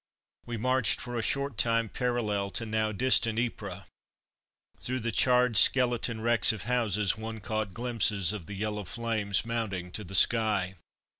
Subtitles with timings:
[0.47, 3.83] We marched for a short time parallel to now distant Ypres.
[4.79, 9.91] Through the charred skeleton wrecks of houses one caught glimpses of the yellow flames mounting
[9.91, 10.73] to the sky.